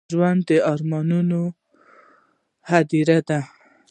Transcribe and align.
ژوند 0.11 0.39
د 0.49 0.51
ارمانونو 0.73 1.41
هديره 2.69 3.19
ده. 3.27 3.39